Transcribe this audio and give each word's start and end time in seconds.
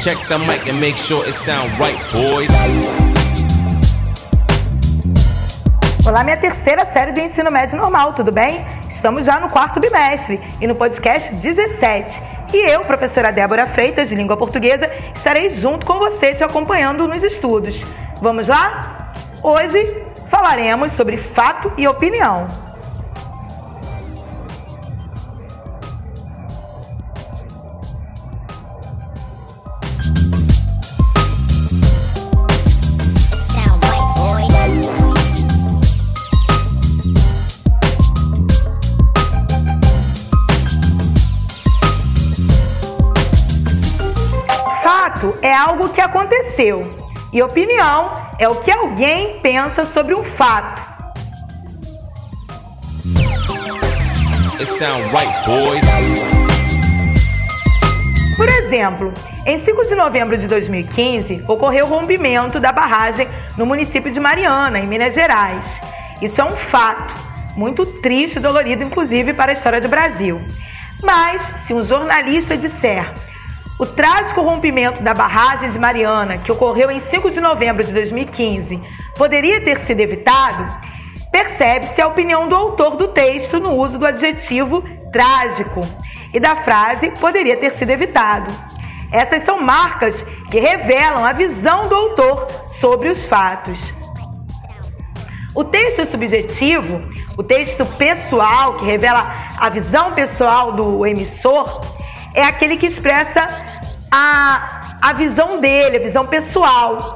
Check 0.00 0.16
the 0.28 0.38
mic 0.38 0.66
and 0.66 0.80
make 0.80 0.96
sure 0.96 1.22
it 1.28 1.34
sound 1.34 1.70
right, 1.78 1.98
boys. 2.10 2.48
Olá, 6.06 6.24
minha 6.24 6.38
terceira 6.38 6.86
série 6.86 7.12
do 7.12 7.20
ensino 7.20 7.50
médio 7.50 7.76
normal, 7.76 8.14
tudo 8.14 8.32
bem? 8.32 8.64
Estamos 8.88 9.26
já 9.26 9.38
no 9.38 9.50
quarto 9.50 9.78
bimestre 9.78 10.40
e 10.58 10.66
no 10.66 10.74
podcast 10.74 11.34
17. 11.34 12.18
E 12.54 12.70
eu, 12.70 12.80
professora 12.80 13.30
Débora 13.30 13.66
Freitas, 13.66 14.08
de 14.08 14.14
língua 14.14 14.38
portuguesa, 14.38 14.90
estarei 15.14 15.50
junto 15.50 15.84
com 15.84 15.98
você 15.98 16.32
te 16.32 16.42
acompanhando 16.42 17.06
nos 17.06 17.22
estudos. 17.22 17.84
Vamos 18.22 18.48
lá? 18.48 19.12
Hoje 19.42 20.02
falaremos 20.30 20.92
sobre 20.92 21.18
fato 21.18 21.70
e 21.76 21.86
opinião. 21.86 22.69
Fato 45.20 45.38
é 45.42 45.54
algo 45.54 45.90
que 45.90 46.00
aconteceu 46.00 46.80
e 47.30 47.42
opinião 47.42 48.10
é 48.38 48.48
o 48.48 48.56
que 48.56 48.70
alguém 48.70 49.38
pensa 49.40 49.84
sobre 49.84 50.14
um 50.14 50.24
fato. 50.24 50.80
Por 58.34 58.48
exemplo, 58.48 59.12
em 59.44 59.62
5 59.62 59.88
de 59.88 59.94
novembro 59.94 60.38
de 60.38 60.46
2015, 60.46 61.44
ocorreu 61.46 61.84
o 61.84 61.88
rompimento 61.88 62.58
da 62.58 62.72
barragem 62.72 63.28
no 63.58 63.66
município 63.66 64.10
de 64.10 64.18
Mariana, 64.18 64.78
em 64.78 64.86
Minas 64.86 65.12
Gerais. 65.12 65.78
Isso 66.22 66.40
é 66.40 66.44
um 66.44 66.56
fato, 66.56 67.12
muito 67.56 67.84
triste 67.84 68.36
e 68.36 68.40
dolorido, 68.40 68.82
inclusive, 68.82 69.34
para 69.34 69.52
a 69.52 69.54
história 69.54 69.82
do 69.82 69.88
Brasil. 69.88 70.40
Mas, 71.02 71.42
se 71.66 71.74
um 71.74 71.82
jornalista 71.82 72.56
disser 72.56 73.12
o 73.80 73.86
trágico 73.86 74.42
rompimento 74.42 75.02
da 75.02 75.14
barragem 75.14 75.70
de 75.70 75.78
Mariana, 75.78 76.36
que 76.36 76.52
ocorreu 76.52 76.90
em 76.90 77.00
5 77.00 77.30
de 77.30 77.40
novembro 77.40 77.82
de 77.82 77.90
2015, 77.94 78.78
poderia 79.16 79.58
ter 79.64 79.80
sido 79.80 80.00
evitado, 80.00 80.70
percebe-se 81.32 81.98
a 81.98 82.06
opinião 82.06 82.46
do 82.46 82.54
autor 82.54 82.96
do 82.96 83.08
texto 83.08 83.58
no 83.58 83.72
uso 83.72 83.96
do 83.96 84.04
adjetivo 84.04 84.82
trágico 85.10 85.80
e 86.34 86.38
da 86.38 86.56
frase 86.56 87.10
poderia 87.12 87.56
ter 87.56 87.72
sido 87.72 87.88
evitado. 87.88 88.52
Essas 89.10 89.46
são 89.46 89.62
marcas 89.62 90.20
que 90.50 90.60
revelam 90.60 91.24
a 91.24 91.32
visão 91.32 91.88
do 91.88 91.94
autor 91.94 92.48
sobre 92.68 93.08
os 93.08 93.24
fatos. 93.24 93.94
O 95.54 95.64
texto 95.64 96.04
subjetivo, 96.04 97.00
o 97.34 97.42
texto 97.42 97.86
pessoal, 97.96 98.74
que 98.74 98.84
revela 98.84 99.32
a 99.56 99.70
visão 99.70 100.12
pessoal 100.12 100.72
do 100.72 101.06
emissor, 101.06 101.80
é 102.34 102.42
aquele 102.42 102.76
que 102.76 102.86
expressa 102.86 103.46
a, 104.10 104.98
a 105.00 105.12
visão 105.12 105.60
dele, 105.60 105.96
a 105.96 106.00
visão 106.00 106.26
pessoal 106.26 107.14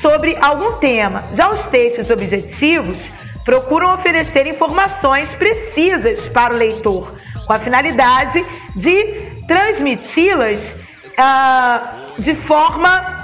sobre 0.00 0.36
algum 0.40 0.74
tema. 0.74 1.24
Já 1.32 1.50
os 1.50 1.66
textos 1.66 2.10
objetivos 2.10 3.10
procuram 3.44 3.94
oferecer 3.94 4.46
informações 4.46 5.32
precisas 5.32 6.26
para 6.26 6.54
o 6.54 6.56
leitor, 6.56 7.14
com 7.46 7.52
a 7.52 7.58
finalidade 7.58 8.44
de 8.74 9.02
transmiti-las 9.46 10.74
ah, 11.16 11.92
de 12.18 12.34
forma 12.34 13.16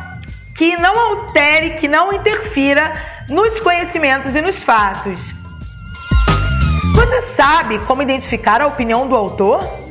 que 0.57 0.77
não 0.77 0.99
altere, 0.99 1.71
que 1.73 1.89
não 1.89 2.13
interfira 2.13 2.93
nos 3.29 3.59
conhecimentos 3.61 4.35
e 4.35 4.41
nos 4.41 4.63
fatos. 4.63 5.33
Você 6.95 7.23
sabe 7.35 7.79
como 7.81 8.03
identificar 8.03 8.61
a 8.61 8.67
opinião 8.67 9.09
do 9.09 9.17
autor? 9.17 9.82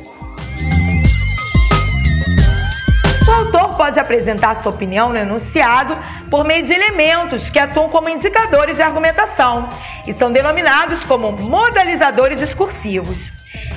O 3.32 3.34
autor 3.34 3.76
pode 3.78 3.98
apresentar 3.98 4.62
sua 4.62 4.70
opinião 4.70 5.08
no 5.08 5.16
enunciado 5.16 5.96
por 6.28 6.44
meio 6.44 6.66
de 6.66 6.74
elementos 6.74 7.48
que 7.48 7.58
atuam 7.58 7.88
como 7.88 8.10
indicadores 8.10 8.76
de 8.76 8.82
argumentação 8.82 9.70
e 10.06 10.12
são 10.12 10.30
denominados 10.30 11.02
como 11.02 11.32
modalizadores 11.32 12.40
discursivos. 12.40 13.30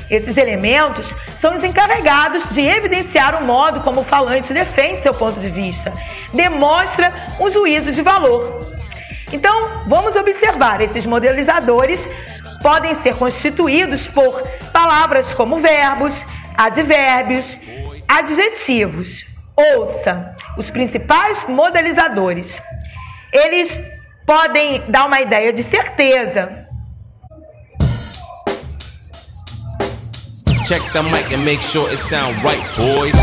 Esses 0.09 0.35
elementos 0.35 1.15
são 1.39 1.57
os 1.57 1.63
encarregados 1.63 2.49
de 2.53 2.63
evidenciar 2.63 3.41
o 3.41 3.45
modo 3.45 3.79
como 3.79 4.01
o 4.01 4.03
falante 4.03 4.53
defende 4.53 5.01
seu 5.01 5.13
ponto 5.13 5.39
de 5.39 5.49
vista, 5.49 5.93
demonstra 6.33 7.13
um 7.39 7.49
juízo 7.49 7.93
de 7.93 8.01
valor. 8.01 8.59
Então, 9.31 9.83
vamos 9.87 10.17
observar 10.17 10.81
esses 10.81 11.05
modelizadores 11.05 12.09
podem 12.61 12.93
ser 12.95 13.15
constituídos 13.15 14.05
por 14.05 14.45
palavras 14.73 15.33
como 15.33 15.61
verbos, 15.61 16.25
advérbios, 16.57 17.57
adjetivos. 18.05 19.34
Ouça 19.57 20.35
os 20.57 20.69
principais 20.69 21.45
modelizadores. 21.47 22.61
Eles 23.31 23.77
podem 24.25 24.83
dar 24.89 25.05
uma 25.05 25.21
ideia 25.21 25.53
de 25.53 25.63
certeza, 25.63 26.65
Check 30.67 30.81
the 30.93 31.03
mic 31.03 31.31
and 31.31 31.45
make 31.45 31.61
sure 31.61 31.87
it 31.91 31.99
sound 31.99 32.35
right, 32.43 32.59
boys. 32.75 33.13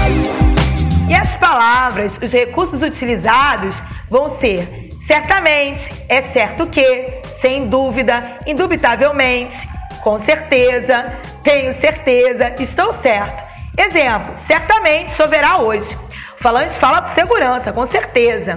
E 1.10 1.14
as 1.14 1.34
palavras, 1.34 2.16
os 2.22 2.32
recursos 2.32 2.82
utilizados 2.82 3.82
vão 4.08 4.38
ser 4.38 4.90
certamente, 5.08 5.90
é 6.08 6.22
certo 6.22 6.68
que, 6.68 7.20
sem 7.40 7.68
dúvida, 7.68 8.38
indubitavelmente, 8.46 9.68
com 10.04 10.20
certeza, 10.20 11.18
tenho 11.42 11.74
certeza, 11.74 12.54
estou 12.60 12.92
certo. 12.92 13.42
Exemplo, 13.76 14.32
certamente 14.36 15.12
choverá 15.12 15.58
hoje. 15.58 15.96
Falante 16.42 16.76
fala 16.76 17.02
com 17.02 17.14
segurança, 17.14 17.72
com 17.72 17.86
certeza. 17.86 18.56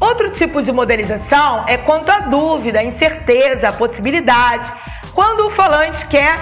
Outro 0.00 0.30
tipo 0.30 0.62
de 0.62 0.72
modelização 0.72 1.64
é 1.66 1.76
quanto 1.76 2.08
à 2.10 2.20
dúvida, 2.20 2.82
incerteza, 2.82 3.70
possibilidade, 3.70 4.72
quando 5.12 5.46
o 5.46 5.50
falante 5.50 6.06
quer 6.06 6.34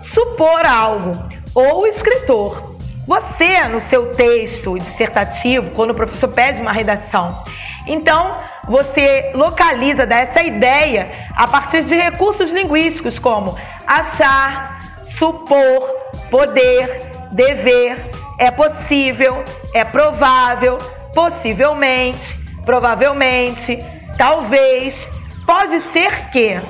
supor 0.00 0.64
algo, 0.64 1.10
ou 1.52 1.82
o 1.82 1.86
escritor. 1.88 2.76
Você, 3.08 3.64
no 3.64 3.80
seu 3.80 4.14
texto 4.14 4.78
dissertativo, 4.78 5.70
quando 5.70 5.90
o 5.90 5.94
professor 5.94 6.28
pede 6.28 6.60
uma 6.60 6.70
redação, 6.70 7.42
então 7.84 8.36
você 8.68 9.32
localiza, 9.34 10.06
dá 10.06 10.18
essa 10.18 10.46
ideia 10.46 11.10
a 11.34 11.48
partir 11.48 11.82
de 11.82 11.96
recursos 11.96 12.52
linguísticos 12.52 13.18
como 13.18 13.58
achar, 13.84 14.78
supor, 15.18 15.90
poder, 16.30 17.10
dever, 17.32 18.07
é 18.38 18.52
possível, 18.52 19.44
é 19.74 19.84
provável, 19.84 20.78
possivelmente, 21.12 22.36
provavelmente, 22.64 23.76
talvez, 24.16 25.08
pode 25.44 25.80
ser 25.92 26.30
que. 26.30 26.60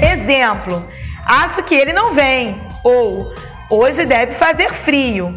Exemplo: 0.00 0.84
acho 1.24 1.62
que 1.62 1.74
ele 1.74 1.94
não 1.94 2.14
vem, 2.14 2.54
ou 2.84 3.32
hoje 3.70 4.04
deve 4.04 4.34
fazer 4.34 4.70
frio. 4.70 5.34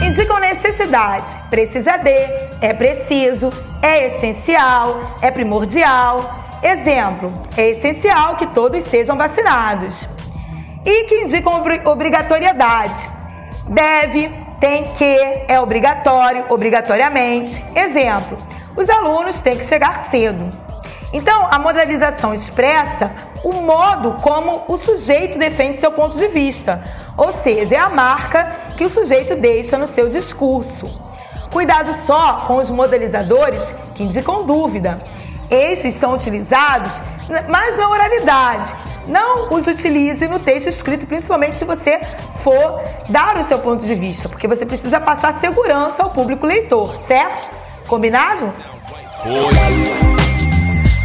Indicam 0.00 0.38
necessidade. 0.38 1.36
Precisa 1.50 1.96
de, 1.98 2.16
é 2.60 2.72
preciso, 2.72 3.50
é 3.82 4.16
essencial, 4.16 5.00
é 5.20 5.30
primordial. 5.30 6.45
Exemplo: 6.62 7.32
é 7.56 7.70
essencial 7.70 8.36
que 8.36 8.46
todos 8.48 8.82
sejam 8.84 9.16
vacinados. 9.16 10.08
E 10.84 11.04
que 11.04 11.22
indicam 11.22 11.52
obri- 11.54 11.82
obrigatoriedade. 11.84 13.08
Deve, 13.68 14.28
tem 14.60 14.84
que, 14.84 15.44
é 15.48 15.60
obrigatório, 15.60 16.44
obrigatoriamente. 16.48 17.62
Exemplo: 17.74 18.38
os 18.76 18.88
alunos 18.88 19.40
têm 19.40 19.56
que 19.56 19.64
chegar 19.64 20.06
cedo. 20.10 20.48
Então, 21.12 21.48
a 21.50 21.58
modalização 21.58 22.34
expressa 22.34 23.10
o 23.44 23.52
modo 23.62 24.14
como 24.20 24.64
o 24.66 24.76
sujeito 24.76 25.38
defende 25.38 25.78
seu 25.78 25.92
ponto 25.92 26.16
de 26.18 26.26
vista, 26.28 26.82
ou 27.16 27.32
seja, 27.32 27.76
é 27.76 27.78
a 27.78 27.88
marca 27.88 28.44
que 28.76 28.84
o 28.84 28.90
sujeito 28.90 29.36
deixa 29.36 29.78
no 29.78 29.86
seu 29.86 30.08
discurso. 30.08 30.86
Cuidado 31.52 31.94
só 32.04 32.44
com 32.46 32.56
os 32.56 32.70
modelizadores 32.70 33.72
que 33.94 34.02
indicam 34.02 34.44
dúvida. 34.44 35.00
Estes 35.50 35.94
são 35.94 36.14
utilizados 36.14 36.92
mais 37.48 37.76
na 37.76 37.88
oralidade. 37.88 38.72
Não 39.06 39.48
os 39.50 39.66
utilize 39.66 40.26
no 40.26 40.40
texto 40.40 40.68
escrito, 40.68 41.06
principalmente 41.06 41.56
se 41.56 41.64
você 41.64 42.00
for 42.42 42.82
dar 43.08 43.36
o 43.36 43.46
seu 43.46 43.58
ponto 43.60 43.86
de 43.86 43.94
vista, 43.94 44.28
porque 44.28 44.48
você 44.48 44.66
precisa 44.66 44.98
passar 44.98 45.38
segurança 45.38 46.02
ao 46.02 46.10
público 46.10 46.44
leitor, 46.44 46.92
certo? 47.06 47.54
Combinado? 47.86 48.52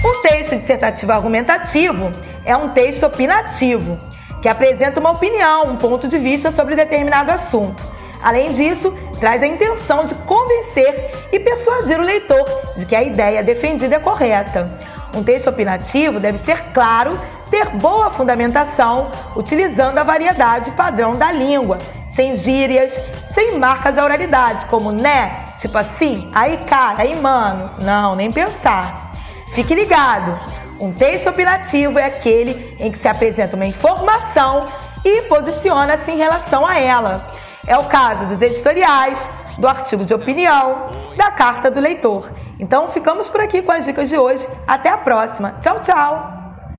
Um 0.04 0.22
texto 0.24 0.56
dissertativo 0.56 1.12
argumentativo 1.12 2.12
é 2.44 2.58
um 2.58 2.70
texto 2.70 3.06
opinativo, 3.06 4.00
que 4.42 4.50
apresenta 4.50 5.00
uma 5.00 5.12
opinião, 5.12 5.68
um 5.68 5.76
ponto 5.78 6.08
de 6.08 6.18
vista 6.18 6.52
sobre 6.52 6.76
determinado 6.76 7.32
assunto. 7.32 8.01
Além 8.22 8.54
disso, 8.54 8.94
traz 9.20 9.42
a 9.42 9.48
intenção 9.48 10.06
de 10.06 10.14
convencer 10.16 11.12
e 11.32 11.40
persuadir 11.40 12.00
o 12.00 12.04
leitor 12.04 12.46
de 12.78 12.86
que 12.86 12.96
a 12.96 13.04
ideia 13.04 13.44
defendida 13.44 13.96
é 13.96 14.00
correta. 14.00 14.70
Um 15.16 15.24
texto 15.24 15.50
opinativo 15.50 16.20
deve 16.20 16.38
ser 16.38 16.72
claro, 16.74 17.20
ter 17.50 17.70
boa 17.72 18.10
fundamentação, 18.10 19.12
utilizando 19.36 19.98
a 19.98 20.04
variedade 20.04 20.72
padrão 20.72 21.12
da 21.12 21.32
língua, 21.32 21.80
sem 22.16 22.36
gírias, 22.36 23.02
sem 23.34 23.58
marcas 23.58 23.96
de 23.96 24.02
oralidade, 24.02 24.66
como 24.68 24.92
né, 24.92 25.46
tipo 25.58 25.78
assim, 25.78 26.30
aí 26.34 26.58
cara, 26.66 27.02
aí 27.02 27.16
mano. 27.16 27.70
Não, 27.80 28.16
nem 28.16 28.32
pensar. 28.32 29.12
Fique 29.54 29.76
ligado! 29.76 30.40
Um 30.80 30.92
texto 30.94 31.30
opinativo 31.30 32.00
é 32.00 32.06
aquele 32.06 32.76
em 32.80 32.92
que 32.92 32.98
se 32.98 33.08
apresenta 33.08 33.56
uma 33.56 33.66
informação 33.66 34.68
e 35.06 35.22
posiciona-se 35.24 36.10
em 36.10 36.18
relação 36.18 36.66
a 36.66 36.80
ela. 36.80 37.41
É 37.68 37.78
o 37.78 37.84
caso 37.86 38.26
dos 38.26 38.42
editoriais, 38.42 39.30
do 39.58 39.68
artigo 39.68 40.04
de 40.04 40.14
opinião, 40.14 40.90
da 41.16 41.30
carta 41.32 41.70
do 41.70 41.80
leitor. 41.80 42.32
Então 42.60 42.88
ficamos 42.88 43.30
por 43.30 43.42
aqui 43.42 43.62
com 43.62 43.72
as 43.72 43.86
dicas 43.86 44.10
de 44.10 44.18
hoje. 44.18 44.48
Até 44.68 44.90
a 44.90 44.98
próxima. 44.98 45.58
Tchau, 45.62 45.80
tchau! 45.80 46.41